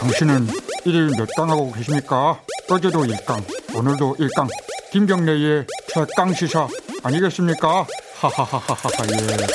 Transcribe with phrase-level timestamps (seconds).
[0.00, 0.46] 당신은
[0.84, 2.40] 일일 몇 강 하고 계십니까?
[2.70, 3.42] 어제도 1강,
[3.74, 4.48] 오늘도 1강.
[4.92, 6.66] 김경래의 최강 시사
[7.02, 7.86] 아니겠습니까?
[8.20, 9.46] 하하하하하 예.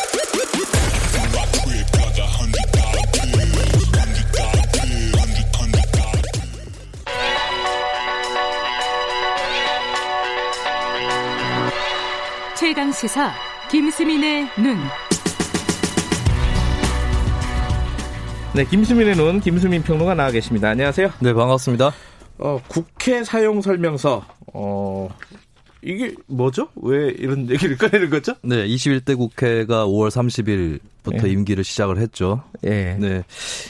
[12.56, 13.32] 최강 시사
[13.70, 14.78] 김수민의 눈.
[18.56, 20.70] 네, 김수민의 눈 김수민 평론가 나와 계십니다.
[20.70, 21.10] 안녕하세요.
[21.22, 21.92] 네, 반갑습니다.
[22.38, 24.24] 어, 국회 사용 설명서.
[24.54, 25.10] 어,
[25.82, 26.68] 이게 뭐죠?
[26.76, 28.36] 왜 이런 얘기를 꺼내는 거죠?
[28.44, 31.30] 네, 21대 국회가 5월 30일부터 네.
[31.32, 32.44] 임기를 시작을 했죠.
[32.62, 32.96] 네.
[33.00, 33.24] 네.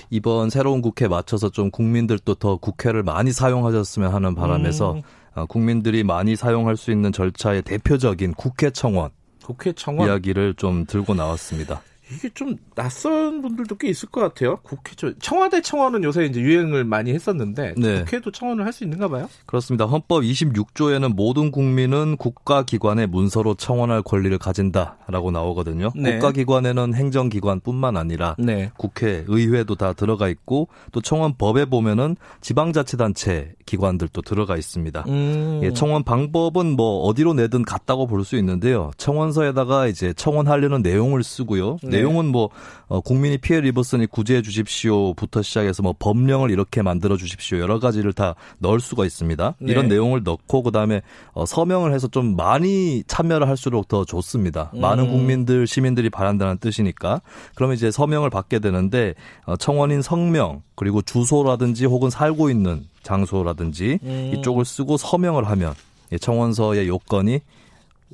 [0.09, 5.01] 이번 새로운 국회 맞춰서 좀 국민들도 더 국회를 많이 사용하셨으면 하는 바람에서 음.
[5.35, 9.11] 어, 국민들이 많이 사용할 수 있는 절차의 대표적인 국회 청원.
[9.45, 11.81] 국회 청원 이야기를 좀 들고 나왔습니다.
[12.15, 14.57] 이게 좀 낯선 분들도 꽤 있을 것 같아요.
[14.63, 17.99] 국회 청와대 청원은 요새 이제 유행을 많이 했었는데 네.
[18.03, 19.29] 국회도 청원을 할 수 있는가 봐요?
[19.45, 19.85] 그렇습니다.
[19.85, 25.91] 헌법 26조에는 모든 국민은 국가기관의 문서로 청원할 권리를 가진다라고 나오거든요.
[25.95, 26.13] 네.
[26.13, 28.71] 국가기관에는 행정기관뿐만 아니라 네.
[28.77, 35.05] 국회, 의회도 다 들어가 있고 또 청원법에 보면은 지방자치단체 기관들도 들어가 있습니다.
[35.07, 35.61] 음.
[35.63, 38.89] 예, 청원 방법은 뭐 어디로 내든 같다고 볼 수 있는데요.
[38.97, 41.77] 청원서에다가 이제 청원하려는 내용을 쓰고요.
[41.83, 41.97] 네.
[42.03, 42.49] 내용은 뭐
[42.87, 48.35] 어, 국민이 피해를 입었으니 구제해 주십시오부터 시작해서 뭐 법령을 이렇게 만들어 주십시오 여러 가지를 다
[48.59, 49.55] 넣을 수가 있습니다.
[49.59, 49.71] 네.
[49.71, 54.71] 이런 내용을 넣고 그다음에 어, 서명을 해서 좀 많이 참여를 할수록 더 좋습니다.
[54.75, 54.81] 음.
[54.81, 57.21] 많은 국민들 시민들이 바란다는 뜻이니까
[57.55, 59.15] 그러면 이제 서명을 받게 되는데
[59.45, 64.31] 어, 청원인 성명 그리고 주소라든지 혹은 살고 있는 장소라든지 음.
[64.35, 65.73] 이쪽을 쓰고 서명을 하면
[66.19, 67.39] 청원서의 요건이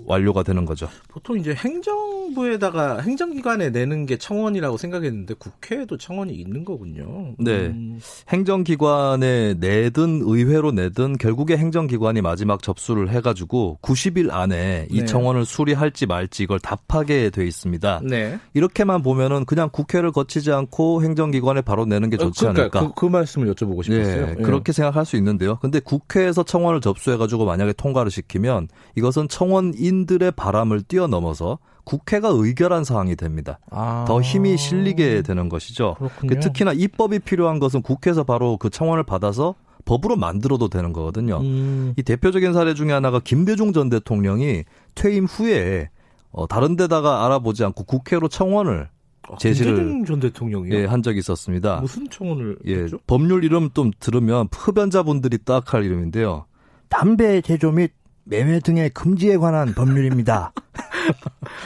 [0.06, 0.88] 완료가 되는 거죠.
[1.08, 7.36] 보통 이제 행정부에다가 행정기관에 내는 게 청원이라고 생각했는데 국회에도 청원이 있는 거군요.
[7.38, 7.68] 네.
[7.68, 8.00] 음.
[8.30, 15.06] 행정기관에 내든 의회로 내든 결국에 행정기관이 마지막 접수를 해가지고 90일 안에 이 네.
[15.06, 18.02] 청원을 수리할지 말지 이걸 답하게 돼 있습니다.
[18.04, 18.40] 네.
[18.54, 22.94] 이렇게만 보면은 그냥 국회를 거치지 않고 행정기관에 바로 내는 게 어, 좋지 어, 그러니까 않을까.
[22.96, 24.26] 그, 그, 말씀을 여쭤보고 싶었어요.
[24.28, 24.36] 네.
[24.36, 24.44] 네.
[24.44, 25.58] 그렇게 생각할 수 있는데요.
[25.62, 33.16] 근데 국회에서 청원을 접수해가지고 만약에 통과를 시키면 이것은 청원 국민들의 바람을 뛰어넘어서 국회가 의결한 사항이
[33.16, 33.60] 됩니다.
[33.72, 34.06] 아.
[34.08, 35.96] 더 힘이 실리게 되는 것이죠.
[35.98, 36.40] 그렇군요.
[36.40, 39.56] 특히나 입법이 필요한 것은 국회에서 바로 그 청원을 받아서
[39.86, 41.40] 법으로 만들어도 되는 거거든요.
[41.40, 41.94] 음.
[41.98, 44.64] 이 대표적인 사례 중에 하나가 김대중 전 대통령이
[44.94, 45.90] 퇴임 후에
[46.32, 48.90] 어, 다른 데다가 알아보지 않고 국회로 청원을
[49.28, 50.76] 아, 제시를 김대중 전 대통령이요?
[50.76, 51.80] 예, 한 적이 있었습니다.
[51.82, 53.00] 무슨 청원을 예, 했죠?
[53.08, 56.46] 법률 이름 좀 들으면 흡연자분들이 딱 할 이름인데요.
[56.90, 57.92] 담배 제조 및
[58.30, 60.54] 매매 등의 금지에 관한 법률입니다.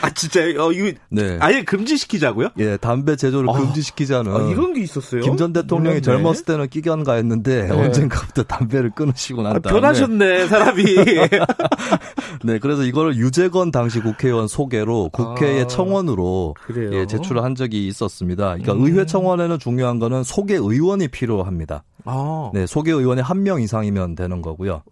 [0.02, 0.62] 아 진짜요?
[0.64, 1.38] 어, 이거 네.
[1.42, 2.50] 아예 금지시키자고요?
[2.60, 4.34] 예, 담배 제조를 어, 금지시키자는.
[4.34, 5.22] 아, 이런 게 있었어요?
[5.22, 6.02] 김 전 대통령이 몰랐네.
[6.02, 7.72] 젊었을 때는 끼견가했는데 네.
[7.72, 10.84] 언젠가부터 담배를 끊으시고 난 아, 다음에 변하셨네 사람이.
[12.46, 16.56] 네, 그래서 이거를 유재건 당시 국회의원 소개로 국회의 아, 청원으로
[16.94, 18.46] 예, 제출을 한 적이 있었습니다.
[18.56, 18.86] 그러니까 음.
[18.86, 21.84] 의회 청원에는 중요한 거는 소개 의원이 필요합니다.
[22.06, 22.52] 아.
[22.54, 24.84] 네, 소개 의원이 한 명 이상이면 되는 거고요.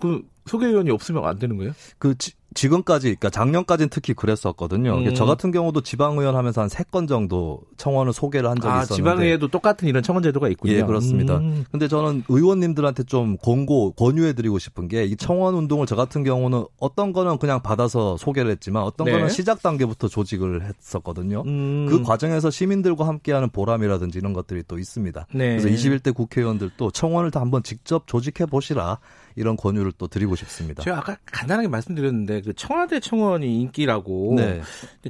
[0.00, 1.72] 그 소개위원이 없으면 안 되는 거예요?
[1.98, 4.96] 그 지, 지금까지, 그러니까 작년까지는 특히 그랬었거든요.
[4.96, 5.14] 음.
[5.14, 8.94] 저 같은 경우도 지방의원 하면서 한 세 건 정도 청원을 소개를 한 적이 아, 있었는데.
[8.96, 10.72] 지방의회도 똑같은 이런 청원 제도가 있군요.
[10.72, 11.36] 예, 그렇습니다.
[11.36, 11.66] 음.
[11.70, 16.64] 근데 저는 의원님들한테 좀 권고, 권유해 드리고 싶은 게 이 청원 운동을 저 같은 경우는
[16.80, 19.12] 어떤 거는 그냥 받아서 소개를 했지만 어떤 네.
[19.12, 21.42] 거는 시작 단계부터 조직을 했었거든요.
[21.46, 21.86] 음.
[21.88, 25.26] 그 과정에서 시민들과 함께하는 보람이라든지 이런 것들이 또 있습니다.
[25.34, 25.58] 네.
[25.58, 28.98] 그래서 21대 국회의원들도 청원을 다 한번 직접 조직해 보시라
[29.38, 30.82] 이런 권유를 또 드리고 싶습니다.
[30.82, 34.34] 제가 아까 간단하게 말씀드렸는데 그 청와대 청원이 인기라고.
[34.36, 34.60] 네.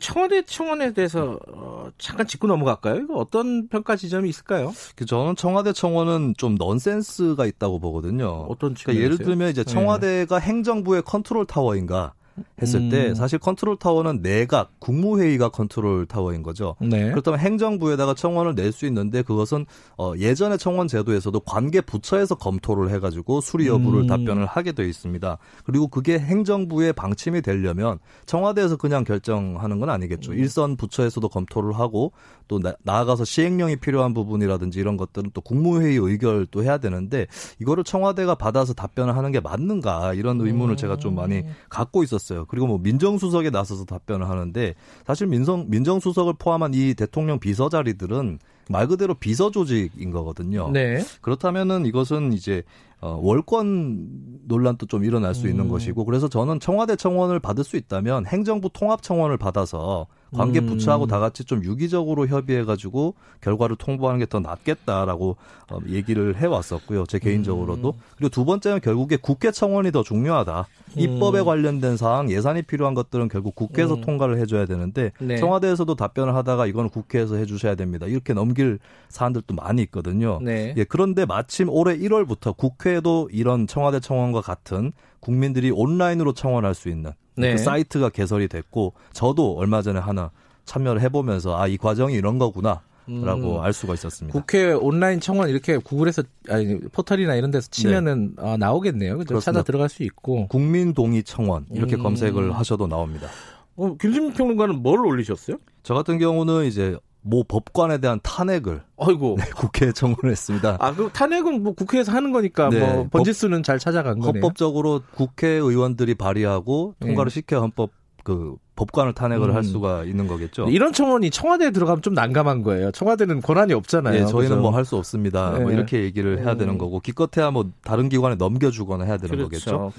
[0.01, 2.97] 청와대 청원에 대해서 어, 잠깐 짚고 넘어갈까요?
[2.97, 4.73] 이거 어떤 평가 지점이 있을까요?
[4.97, 8.47] 그 저는 청와대 청원은 좀 넌센스가 있다고 보거든요.
[8.49, 9.73] 어떤 그러니까 예를 들면 이제 네.
[9.73, 10.47] 청와대가 네.
[10.47, 12.15] 행정부의 컨트롤 타워인가
[12.63, 12.91] 했을 음.
[12.91, 16.77] 때 사실 컨트롤 타워는 내각 국무회의가 컨트롤 타워인 거죠.
[16.81, 17.11] 네.
[17.11, 19.65] 그렇다면 행정부에다가 청원을 낼 수 있는데 그것은
[19.97, 24.07] 어 예전의 청원 제도에서도 관계 부처에서 검토를 해가지고 수리 여부를 음.
[24.07, 25.39] 답변을 하게 돼 있습니다.
[25.65, 30.33] 그리고 그게 행정부의 방침이 되려면 청와대에서 그냥 결정하는 건 아니겠죠.
[30.33, 30.39] 음.
[30.39, 32.13] 일선 부처에서도 검토를 하고
[32.47, 37.27] 또 나, 아가서 시행령이 필요한 부분이라든지 이런 것들은 또 국무회의 의결도 해야 되는데
[37.61, 42.28] 이거를 청와대가 받아서 답변을 하는 게 맞는가 이런 의문을 제가 좀 많이 갖고 있었어요.
[42.29, 42.45] 있었어요.
[42.47, 44.75] 그리고 뭐 민정수석에 나서서 답변을 하는데
[45.07, 50.71] 사실 민성 민정수석을 포함한 이 대통령 비서 자리들은 말 그대로 비서 조직인 거거든요.
[50.71, 51.03] 네.
[51.21, 52.63] 그렇다면은 이것은 이제
[53.01, 55.71] 어, 월권 논란도 좀 일어날 수 있는 음.
[55.71, 60.67] 것이고 그래서 저는 청와대 청원을 받을 수 있다면 행정부 통합 청원을 받아서 관계 음.
[60.67, 65.37] 부처하고 다 같이 좀 유기적으로 협의해 가지고 결과를 통보하는 게 더 낫겠다라고
[65.71, 67.07] 어, 얘기를 해 왔었고요.
[67.07, 68.01] 제 개인적으로도 음.
[68.17, 70.67] 그리고 두 번째는 결국에 국회 청원이 더 중요하다.
[70.97, 74.01] 입법에 관련된 사항 예산이 필요한 것들은 결국 국회에서 음.
[74.01, 75.37] 통과를 해 줘야 되는데 네.
[75.37, 78.07] 청와대에서도 답변을 하다가 이거는 국회에서 해 주셔야 됩니다.
[78.07, 78.79] 이렇게 넘길
[79.09, 80.41] 사안들도 많이 있거든요.
[80.43, 80.75] 네.
[80.77, 87.13] 예, 그런데 마침 올해 1월부터 국회에도 이런 청와대 청원과 같은 국민들이 온라인으로 청원할 수 있는
[87.37, 87.53] 네.
[87.53, 90.33] 그 사이트가 개설이 됐고 저도 얼마 전에 하나
[90.65, 92.83] 참여를 해보면서 아 이 과정이 이런 거구나.
[93.11, 93.65] 라고 음.
[93.65, 94.39] 알 수가 있었습니다.
[94.39, 98.43] 국회 온라인 청원 이렇게 구글에서 아니 포털이나 이런 데서 치면은 네.
[98.43, 99.17] 어, 나오겠네요.
[99.17, 99.41] 그죠?
[99.41, 102.03] 찾아 들어갈 수 있고 국민 동의 청원 이렇게 음.
[102.03, 103.29] 검색을 하셔도 나옵니다.
[103.77, 105.57] 어, 김수민 평론가는 뭘 올리셨어요?
[105.83, 110.79] 저 같은 경우는 이제 모 법관에 대한 탄핵을 아이고 네, 국회에 청원했습니다.
[110.81, 114.33] 아, 그 탄핵은 뭐 국회에서 하는 거니까 네, 뭐 번지수는 법, 잘 찾아간 거네요.
[114.43, 117.35] 헌법적으로 국회의원들이 발의하고 통과를 네.
[117.35, 117.91] 시켜 헌법
[118.25, 119.55] 그 법관을 탄핵을 음.
[119.55, 120.69] 할 수가 있는 거겠죠.
[120.69, 122.91] 이런 청원이 청와대에 들어가면 좀 난감한 거예요.
[122.93, 124.25] 청와대는 권한이 없잖아요.
[124.25, 125.51] 네, 저희는 뭐 할 수 없습니다.
[125.51, 125.65] 뭐 네.
[125.65, 126.79] 뭐 이렇게 얘기를 해야 되는 음.
[126.79, 129.45] 거고 기껏해야 뭐 다른 기관에 넘겨주거나 해야 되는 그렇죠.
[129.45, 129.93] 거겠죠.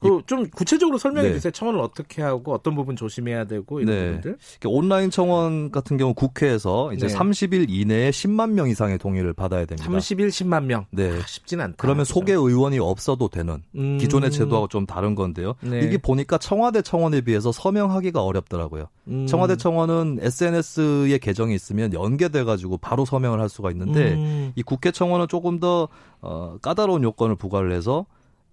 [0.00, 1.34] 그 좀 구체적으로 설명해 네.
[1.34, 1.50] 주세요.
[1.50, 4.06] 청원을 어떻게 하고 어떤 부분 조심해야 되고 이런 네.
[4.06, 4.38] 부분들.
[4.66, 7.14] 온라인 청원 같은 경우 국회에서 이제 네.
[7.14, 9.90] 30일 이내에 10만 명 이상의 동의를 받아야 됩니다.
[9.90, 10.84] 30일 10만 명.
[10.90, 11.10] 네.
[11.18, 11.76] 아, 쉽진 않다.
[11.78, 12.12] 그러면 그렇죠?
[12.12, 13.96] 소개 의원이 없어도 되는 음.
[13.98, 15.54] 기존의 제도하고 좀 다른 건데요.
[15.62, 15.80] 네.
[15.80, 18.88] 이게 보니까 청와대 청원에 비해서 서명하기가 어렵더라고요.
[19.08, 19.26] 음.
[19.26, 24.52] 청와대 청원은 SNS에 계정이 있으면 연계돼 가지고 바로 서명을 할 수가 있는데 음.
[24.54, 25.88] 이 국회 청원은 조금 더
[26.20, 28.04] 어, 까다로운 요건을 부과를 해서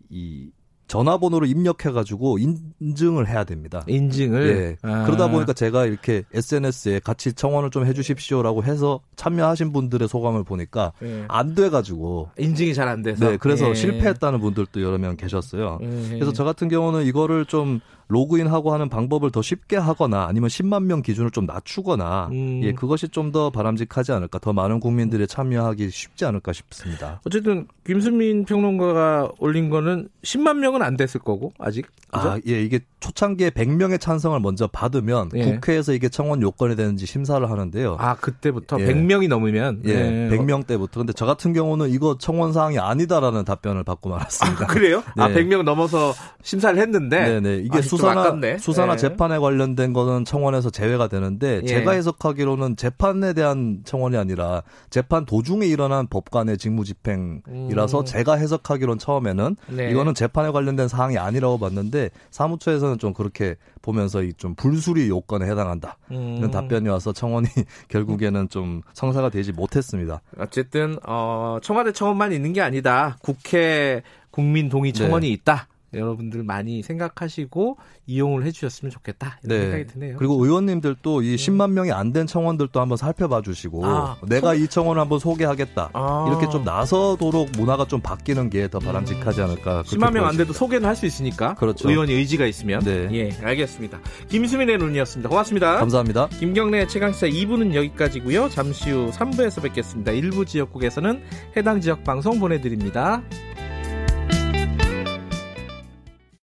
[0.09, 0.51] 이
[0.87, 2.37] 전화번호를 입력해가지고
[2.79, 3.83] 인증을 해야 됩니다.
[3.87, 4.77] 인증을?
[4.83, 4.87] 예.
[4.87, 5.03] 아.
[5.05, 11.25] 그러다 보니까 제가 이렇게 SNS에 같이 청원을 좀 해주십시오라고 해서 참여하신 분들의 소감을 보니까 예.
[11.27, 12.29] 안 돼가지고.
[12.37, 13.27] 인증이 잘 안 돼서?
[13.31, 13.37] 네.
[13.37, 13.73] 그래서 예.
[13.73, 15.79] 실패했다는 분들도 여러 명 계셨어요.
[15.81, 15.87] 예.
[16.09, 21.01] 그래서 저 같은 경우는 이거를 좀 로그인하고 하는 방법을 더 쉽게 하거나 아니면 10만 명
[21.01, 22.61] 기준을 좀 낮추거나 음.
[22.63, 24.37] 예, 그것이 좀 더 바람직하지 않을까.
[24.37, 27.19] 더 많은 국민들이 참여하기 쉽지 않을까 싶습니다.
[27.25, 31.87] 어쨌든 김수민 평론가가 올린 거는 10만 명은 안 됐을 거고 아직.
[32.11, 32.29] 그죠?
[32.29, 35.43] 아, 예, 이게 초창기에 100명의 찬성을 먼저 받으면 예.
[35.43, 37.97] 국회에서 이게 청원 요건이 되는지 심사를 하는데요.
[37.99, 38.85] 아, 그때부터 예.
[38.87, 40.35] 100명이 넘으면 예, 예.
[40.35, 41.01] 100명 때부터.
[41.01, 44.63] 근데 저 같은 경우는 이거 청원 사항이 아니다라는 답변을 받고 말았습니다.
[44.65, 45.03] 아, 그래요?
[45.17, 45.33] 아, 네.
[45.33, 47.57] 아, 100명 넘어서 심사를 했는데 네, 네.
[47.57, 48.97] 이게 아, 수사나 수사나 예.
[48.97, 51.67] 재판에 관련된 거는 청원에서 제외가 되는데 예.
[51.67, 58.05] 제가 해석하기로는 재판에 대한 청원이 아니라 재판 도중에 일어난 법관의 직무집행이라서 음.
[58.05, 59.91] 제가 해석하기로는 처음에는 네.
[59.91, 65.45] 이거는 재판에 관련 된 사항이 아니라고 봤는데 사무처에서는 좀 그렇게 보면서 이 좀 불수리 요건에
[65.49, 66.35] 해당한다 음.
[66.37, 67.47] 이런 답변이 와서 청원이
[67.87, 70.21] 결국에는 좀 성사가 되지 못했습니다.
[70.37, 73.17] 어쨌든 어, 청와대 청원만 있는 게 아니다.
[73.21, 74.01] 국회
[74.31, 75.33] 국민 동의 청원이 네.
[75.33, 75.67] 있다.
[75.95, 77.77] 여러분들 많이 생각하시고
[78.07, 79.61] 이용을 해주셨으면 좋겠다 이런 네.
[79.63, 80.15] 생각이 드네요.
[80.17, 85.01] 그리고 의원님들도 이 10만 명이 안 된 청원들도 한번 살펴봐 주시고 아, 내가 이 청원을
[85.01, 86.25] 한번 소개하겠다 아.
[86.29, 89.83] 이렇게 좀 나서도록 문화가 좀 바뀌는 게 더 바람직하지 않을까.
[89.83, 91.53] 10만 명 안 돼도 소개는 할 수 있으니까.
[91.55, 91.89] 그렇죠.
[91.89, 92.79] 의원이 의지가 있으면.
[92.81, 93.07] 네.
[93.11, 93.99] 예, 알겠습니다.
[94.29, 95.29] 김수민의 눈이었습니다.
[95.29, 95.77] 고맙습니다.
[95.77, 96.27] 감사합니다.
[96.39, 98.49] 김경래 최강시사 2부는 여기까지고요.
[98.49, 100.11] 잠시 후 3부에서 뵙겠습니다.
[100.13, 101.21] 일부 지역국에서는
[101.57, 103.21] 해당 지역 방송 보내드립니다.